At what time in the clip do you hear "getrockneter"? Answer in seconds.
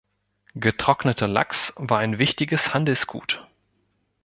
0.55-1.27